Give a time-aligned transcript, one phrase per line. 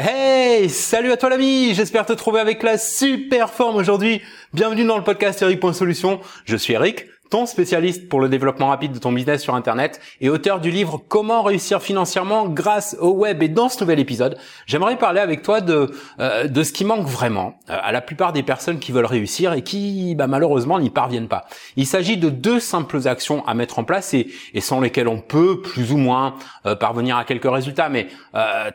[0.00, 4.22] Hey, salut à toi l'ami, j'espère te trouver avec la super forme aujourd'hui.
[4.52, 6.20] Bienvenue dans le podcast Eric.solution.
[6.44, 10.28] Je suis Eric, ton spécialiste pour le développement rapide de ton business sur Internet et
[10.28, 13.42] auteur du livre Comment réussir financièrement grâce au web.
[13.42, 17.06] Et dans ce nouvel épisode, j'aimerais parler avec toi de euh, de ce qui manque
[17.06, 20.90] vraiment euh, à la plupart des personnes qui veulent réussir et qui bah, malheureusement n'y
[20.90, 21.46] parviennent pas.
[21.76, 25.20] Il s'agit de deux simples actions à mettre en place et, et sans lesquelles on
[25.20, 26.34] peut plus ou moins
[26.66, 28.08] euh, parvenir à quelques résultats, mais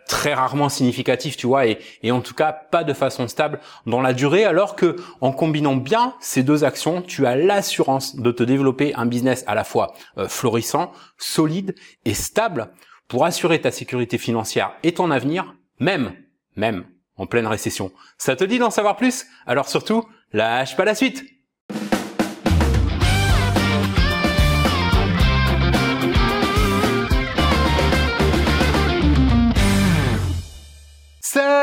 [0.08, 4.02] très rarement significatifs, tu vois, et, et en tout cas pas de façon stable dans
[4.02, 4.44] la durée.
[4.44, 9.06] Alors que en combinant bien ces deux actions, tu as l'assurance de te développer un
[9.06, 11.76] business à la fois euh, florissant, solide
[12.06, 12.72] et stable
[13.08, 16.14] pour assurer ta sécurité financière et ton avenir, même,
[16.56, 16.86] même
[17.16, 17.92] en pleine récession.
[18.18, 19.26] Ça te dit d'en savoir plus?
[19.46, 21.24] Alors surtout, lâche pas la suite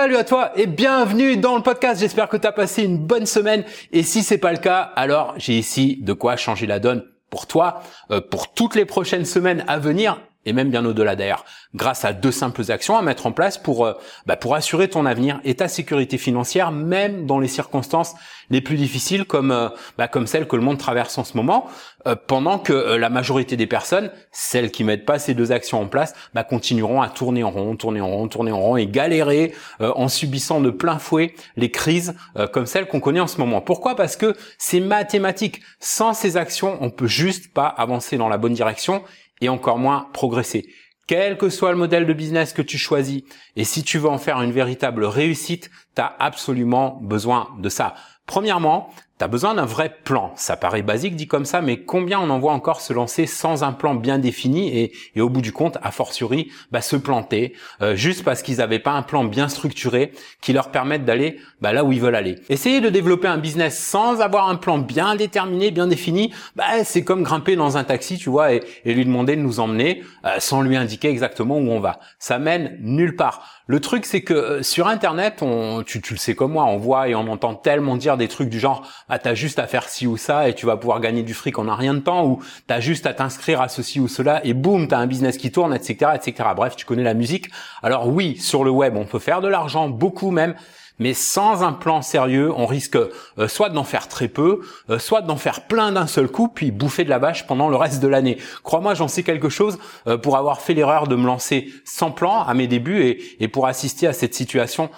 [0.01, 2.01] Salut à toi et bienvenue dans le podcast.
[2.01, 5.35] J'espère que tu as passé une bonne semaine et si c'est pas le cas, alors
[5.37, 9.63] j'ai ici de quoi changer la donne pour toi euh, pour toutes les prochaines semaines
[9.69, 13.33] à venir et même bien au-delà d'ailleurs, grâce à deux simples actions à mettre en
[13.33, 13.93] place pour euh,
[14.27, 18.15] bah, pour assurer ton avenir et ta sécurité financière, même dans les circonstances
[18.49, 19.69] les plus difficiles comme euh,
[19.99, 21.67] bah, comme celles que le monde traverse en ce moment,
[22.07, 25.87] euh, pendant que la majorité des personnes, celles qui mettent pas ces deux actions en
[25.87, 29.55] place, bah, continueront à tourner en rond, tourner en rond, tourner en rond et galérer
[29.81, 32.15] en subissant de plein fouet les crises
[32.53, 33.61] comme celles qu'on connaît en ce moment.
[33.61, 33.97] Pourquoi?
[33.97, 35.61] Parce que c'est mathématique.
[35.79, 39.03] Sans ces actions, on peut juste pas avancer dans la bonne direction
[39.41, 40.73] et encore moins progresser.
[41.07, 43.23] Quel que soit le modèle de business que tu choisis,
[43.57, 47.95] et si tu veux en faire une véritable réussite, tu as absolument besoin de ça.
[48.27, 50.33] Premièrement, tu as besoin d'un vrai plan.
[50.37, 53.63] Ça paraît basique dit comme ça, mais combien on en voit encore se lancer sans
[53.65, 57.53] un plan bien défini et, et au bout du compte, a fortiori, bah, se planter,
[57.83, 61.75] euh, juste parce qu'ils n'avaient pas un plan bien structuré qui leur permette d'aller bah,
[61.75, 62.37] là où ils veulent aller.
[62.49, 67.05] Essayer de développer un business sans avoir un plan bien déterminé, bien défini, bah, c'est
[67.05, 70.37] comme grimper dans un taxi, tu vois, et, et lui demander de nous emmener euh,
[70.39, 72.01] sans lui indiquer exactement où on va.
[72.19, 73.61] Ça mène nulle part.
[73.67, 76.77] Le truc, c'est que euh, sur Internet, on, tu, tu le sais comme moi, on
[76.77, 79.89] voit et on entend tellement dire des trucs du genre ah t'as juste à faire
[79.89, 82.25] ci ou ça et tu vas pouvoir gagner du fric en un rien de temps
[82.25, 85.51] ou t'as juste à t'inscrire à ceci ou cela et boum t'as un business qui
[85.51, 87.51] tourne etc etc bref tu connais la musique.
[87.83, 90.55] Alors oui sur le web on peut faire de l'argent beaucoup même
[91.01, 95.23] mais sans un plan sérieux, on risque euh, soit d'en faire très peu, euh, soit
[95.23, 98.07] d'en faire plein d'un seul coup, puis bouffer de la vache pendant le reste de
[98.07, 98.37] l'année.
[98.63, 102.43] Crois-moi, j'en sais quelque chose euh, pour avoir fait l'erreur de me lancer sans plan
[102.43, 104.91] à mes débuts et, et pour assister à cette situation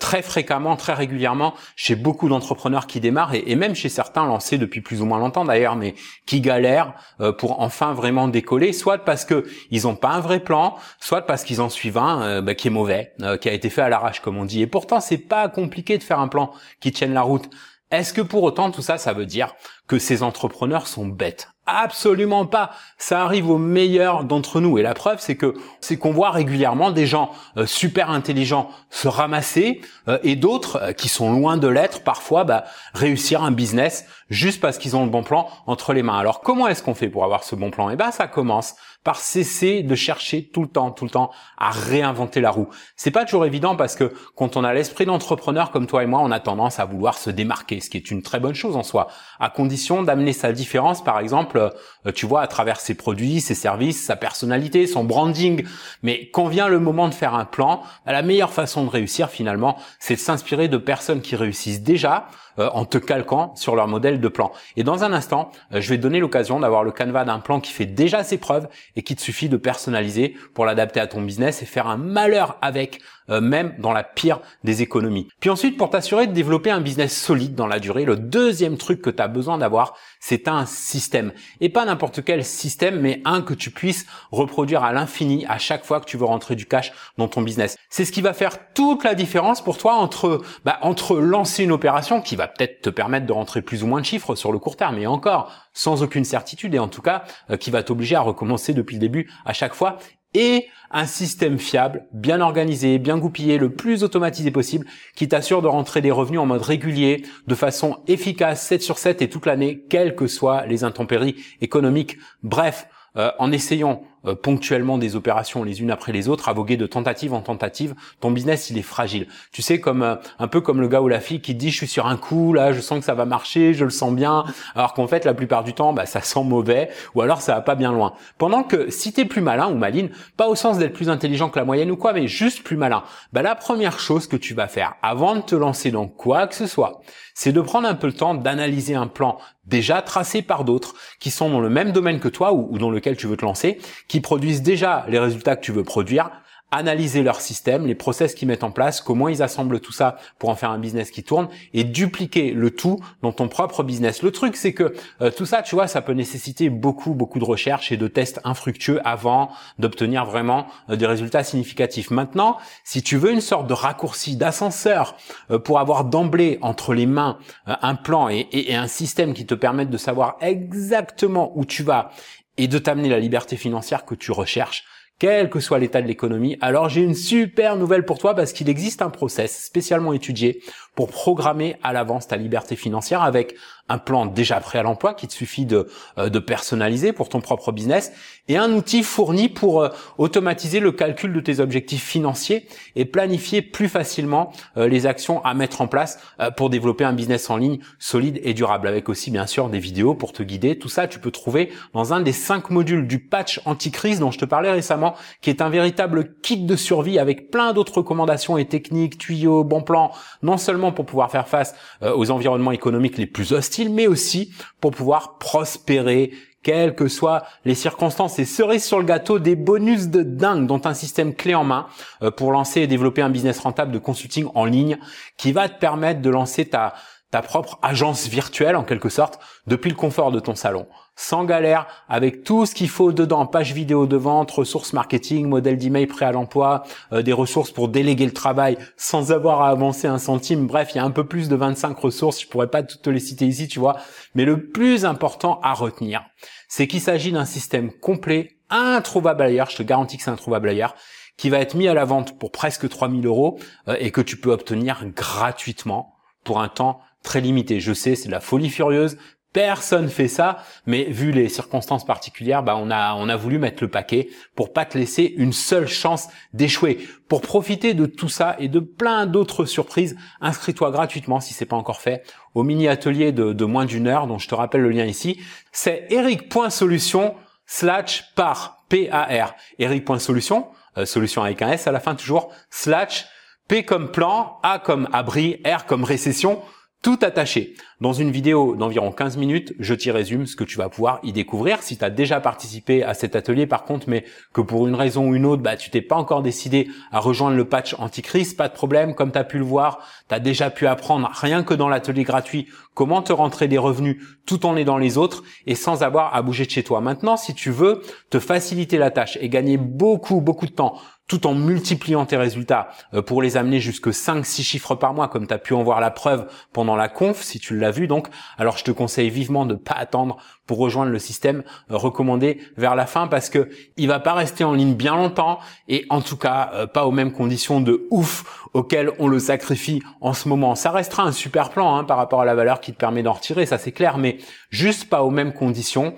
[0.00, 4.80] très fréquemment, très régulièrement chez beaucoup d'entrepreneurs qui démarrent et, même chez certains lancés depuis
[4.80, 5.94] plus ou moins longtemps d'ailleurs, mais
[6.26, 6.94] qui galèrent
[7.38, 11.44] pour enfin vraiment décoller, soit parce que ils n'ont pas un vrai plan, soit parce
[11.44, 14.36] qu'ils en suivent un bah, qui est mauvais, qui a été fait à l'arrache comme
[14.36, 14.62] on dit.
[14.62, 17.48] Et pourtant, c'est pas compliqué de faire un plan qui tienne la route.
[17.90, 19.54] Est-ce que pour autant tout ça, ça veut dire
[19.86, 21.48] que ces entrepreneurs sont bêtes?
[21.64, 22.70] Absolument pas.
[22.98, 24.78] Ça arrive aux meilleurs d'entre nous.
[24.78, 29.08] Et la preuve, c'est que c'est qu'on voit régulièrement des gens euh, super intelligents se
[29.08, 34.06] ramasser euh, et d'autres euh, qui sont loin de l'être parfois bah, réussir un business
[34.28, 36.18] juste parce qu'ils ont le bon plan entre les mains.
[36.18, 37.90] Alors comment est-ce qu'on fait pour avoir ce bon plan?
[37.90, 38.76] Eh ben ça commence
[39.08, 42.68] par cesser de chercher tout le temps, tout le temps à réinventer la roue.
[42.94, 46.20] C'est pas toujours évident parce que quand on a l'esprit d'entrepreneur comme toi et moi,
[46.22, 48.82] on a tendance à vouloir se démarquer, ce qui est une très bonne chose en
[48.82, 49.08] soi,
[49.40, 51.70] à condition d'amener sa différence, par exemple,
[52.04, 55.64] euh, tu vois, à travers ses produits, ses services, sa personnalité, son branding.
[56.02, 59.78] Mais quand vient le moment de faire un plan, la meilleure façon de réussir finalement,
[60.00, 64.20] c'est de s'inspirer de personnes qui réussissent déjà euh, en te calquant sur leur modèle
[64.20, 64.50] de plan.
[64.76, 67.60] Et dans un instant, euh, je vais te donner l'occasion d'avoir le canevas d'un plan
[67.60, 68.66] qui fait déjà ses preuves
[68.98, 72.58] et qu'il te suffit de personnaliser pour l'adapter à ton business et faire un malheur
[72.60, 73.00] avec
[73.30, 75.28] euh, même dans la pire des économies.
[75.40, 79.02] Puis ensuite, pour t'assurer de développer un business solide dans la durée, le deuxième truc
[79.02, 81.32] que tu as besoin d'avoir, c'est un système.
[81.60, 85.84] Et pas n'importe quel système, mais un que tu puisses reproduire à l'infini à chaque
[85.84, 87.76] fois que tu veux rentrer du cash dans ton business.
[87.90, 91.72] C'est ce qui va faire toute la différence pour toi entre, bah, entre lancer une
[91.72, 94.58] opération qui va peut-être te permettre de rentrer plus ou moins de chiffres sur le
[94.58, 98.16] court terme, et encore, sans aucune certitude, et en tout cas, euh, qui va t'obliger
[98.16, 99.98] à recommencer depuis le début à chaque fois,
[100.34, 105.68] et un système fiable, bien organisé, bien goupillé, le plus automatisé possible, qui t'assure de
[105.68, 109.84] rentrer des revenus en mode régulier, de façon efficace, 7 sur 7 et toute l'année,
[109.88, 112.16] quelles que soient les intempéries économiques.
[112.42, 116.76] Bref, euh, en essayant euh, ponctuellement des opérations les unes après les autres, à voguer
[116.76, 119.26] de tentative en tentative, ton business il est fragile.
[119.52, 121.76] Tu sais comme euh, un peu comme le gars ou la fille qui dit je
[121.76, 124.44] suis sur un coup là, je sens que ça va marcher, je le sens bien,
[124.74, 127.60] alors qu'en fait la plupart du temps bah, ça sent mauvais ou alors ça va
[127.60, 128.14] pas bien loin.
[128.38, 131.58] Pendant que si t'es plus malin ou maline, pas au sens d'être plus intelligent que
[131.58, 133.02] la moyenne ou quoi, mais juste plus malin,
[133.32, 136.54] bah la première chose que tu vas faire avant de te lancer dans quoi que
[136.54, 137.00] ce soit,
[137.34, 139.38] c'est de prendre un peu le temps d'analyser un plan
[139.68, 143.16] déjà tracé par d'autres qui sont dans le même domaine que toi ou dans lequel
[143.16, 143.78] tu veux te lancer,
[144.08, 146.30] qui produisent déjà les résultats que tu veux produire,
[146.70, 150.50] analyser leur système, les process qu'ils mettent en place, comment ils assemblent tout ça pour
[150.50, 154.22] en faire un business qui tourne et dupliquer le tout dans ton propre business.
[154.22, 157.44] Le truc, c'est que euh, tout ça, tu vois, ça peut nécessiter beaucoup, beaucoup de
[157.44, 162.10] recherches et de tests infructueux avant d'obtenir vraiment euh, des résultats significatifs.
[162.10, 165.16] Maintenant, si tu veux une sorte de raccourci, d'ascenseur
[165.50, 169.90] euh, pour avoir d'emblée entre les mains un plan et, un système qui te permettent
[169.90, 172.10] de savoir exactement où tu vas
[172.56, 174.84] et de t'amener la liberté financière que tu recherches,
[175.18, 178.68] quel que soit l'état de l'économie, alors j'ai une super nouvelle pour toi parce qu'il
[178.68, 180.62] existe un process spécialement étudié
[180.94, 183.56] pour programmer à l'avance ta liberté financière avec
[183.88, 185.88] un plan déjà prêt à l'emploi qu'il te suffit de,
[186.18, 188.12] euh, de personnaliser pour ton propre business
[188.48, 189.88] et un outil fourni pour euh,
[190.18, 195.54] automatiser le calcul de tes objectifs financiers et planifier plus facilement euh, les actions à
[195.54, 196.18] mettre en place
[196.56, 200.14] pour développer un business en ligne solide et durable avec aussi bien sûr des vidéos
[200.14, 200.78] pour te guider.
[200.78, 204.38] Tout ça, tu peux trouver dans un des cinq modules du patch anti-crise dont je
[204.38, 208.66] te parlais récemment qui est un véritable kit de survie avec plein d'autres recommandations et
[208.66, 210.12] techniques, tuyaux, bons plans,
[210.42, 214.90] non seulement pour pouvoir faire face aux environnements économiques les plus hostiles mais aussi pour
[214.90, 216.32] pouvoir prospérer.
[216.64, 220.80] Quelles que soient les circonstances et cerise sur le gâteau des bonus de dingue dont
[220.84, 221.86] un système clé en main
[222.22, 224.98] euh, pour lancer et développer un business rentable de consulting en ligne
[225.36, 226.94] qui va te permettre de lancer ta
[227.30, 230.86] ta propre agence virtuelle en quelque sorte depuis le confort de ton salon
[231.18, 235.76] sans galère avec tout ce qu'il faut dedans page vidéo de vente ressources marketing modèle
[235.76, 240.06] d'email prêt à l'emploi euh, des ressources pour déléguer le travail sans avoir à avancer
[240.06, 242.84] un centime bref il y a un peu plus de 25 ressources je pourrais pas
[242.84, 243.96] toutes te les citer ici tu vois
[244.36, 246.24] mais le plus important à retenir
[246.68, 250.94] c'est qu'il s'agit d'un système complet introuvable ailleurs je te garantis que c'est introuvable ailleurs
[251.36, 254.36] qui va être mis à la vente pour presque 3000 euros euh, et que tu
[254.36, 256.14] peux obtenir gratuitement
[256.44, 257.80] pour un temps très limité.
[257.80, 259.18] Je sais, c'est de la folie furieuse.
[259.54, 263.82] Personne fait ça, mais vu les circonstances particulières, bah on a on a voulu mettre
[263.82, 266.98] le paquet pour pas te laisser une seule chance d'échouer.
[267.28, 271.76] Pour profiter de tout ça et de plein d'autres surprises, inscris-toi gratuitement si c'est pas
[271.76, 272.24] encore fait
[272.54, 275.40] au mini atelier de, moins d'une heure dont je te rappelle le lien ici.
[275.72, 277.34] C'est eric.solution
[277.64, 279.54] slash par P-A-R.
[279.78, 280.66] Eric.solution,
[280.98, 283.26] euh, solution avec un S à la fin toujours, slash
[283.66, 286.60] P comme plan, A comme abri, R comme récession
[287.02, 287.74] tout attaché.
[288.00, 291.32] Dans une vidéo d'environ 15 minutes, je t'y résume ce que tu vas pouvoir y
[291.32, 291.82] découvrir.
[291.82, 295.28] Si tu as déjà participé à cet atelier par contre, mais que pour une raison
[295.28, 298.68] ou une autre, bah, tu t'es pas encore décidé à rejoindre le patch anticrise, pas
[298.68, 299.14] de problème.
[299.14, 302.24] Comme tu as pu le voir, tu as déjà pu apprendre rien que dans l'atelier
[302.24, 306.42] gratuit comment te rentrer des revenus tout en aidant les autres et sans avoir à
[306.42, 307.00] bouger de chez toi.
[307.00, 310.96] Maintenant, si tu veux te faciliter la tâche et gagner beaucoup, beaucoup de temps
[311.28, 315.46] tout en multipliant tes résultats euh, pour les amener jusque 5-6 chiffres par mois, comme
[315.46, 318.28] tu as pu en voir la preuve pendant la conf, si tu l'as vu donc,
[318.56, 322.60] alors je te conseille vivement de ne pas attendre pour rejoindre le système euh, recommandé
[322.76, 326.22] vers la fin parce que il va pas rester en ligne bien longtemps et en
[326.22, 330.48] tout cas euh, pas aux mêmes conditions de ouf auxquelles on le sacrifie en ce
[330.48, 330.74] moment.
[330.74, 333.34] Ça restera un super plan hein, par rapport à la valeur qui te permet d'en
[333.34, 334.38] retirer, ça c'est clair, mais
[334.70, 336.14] juste pas aux mêmes conditions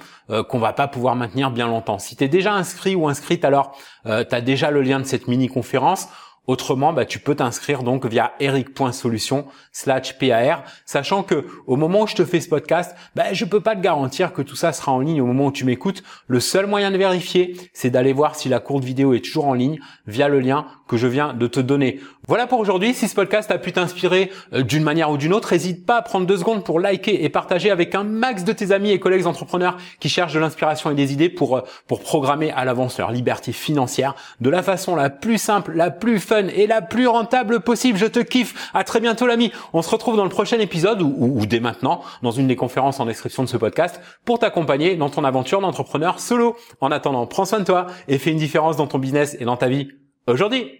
[0.49, 1.99] qu'on va pas pouvoir maintenir bien longtemps.
[1.99, 5.29] Si tu es déjà inscrit ou inscrite, alors tu as déjà le lien de cette
[5.29, 6.09] mini-conférence.
[6.47, 12.07] Autrement, bah, tu peux t'inscrire donc via eric.solution slash PAR, sachant que au moment où
[12.07, 14.93] je te fais ce podcast, bah, je peux pas te garantir que tout ça sera
[14.93, 16.03] en ligne au moment où tu m'écoutes.
[16.27, 19.55] Le seul moyen de vérifier, c'est d'aller voir si la courte vidéo est toujours en
[19.55, 22.01] ligne via le lien que je viens de te donner.
[22.27, 22.95] Voilà pour aujourd'hui.
[22.95, 26.03] Si ce podcast a pu t'inspirer euh, d'une manière ou d'une autre, n'hésite pas à
[26.03, 29.27] prendre deux secondes pour liker et partager avec un max de tes amis et collègues
[29.27, 33.13] entrepreneurs qui cherchent de l'inspiration et des idées pour, euh, pour programmer à l'avance leur
[33.13, 37.99] liberté financière de la façon la plus simple, la plus et la plus rentable possible.
[37.99, 38.71] Je te kiffe.
[38.75, 39.53] À très bientôt l'ami.
[39.73, 43.07] On se retrouve dans le prochain épisode ou dès maintenant dans une des conférences en
[43.07, 46.57] description de ce podcast pour t'accompagner dans ton aventure d'entrepreneur solo.
[46.81, 49.57] En attendant, prends soin de toi et fais une différence dans ton business et dans
[49.57, 49.89] ta vie
[50.27, 50.80] aujourd'hui.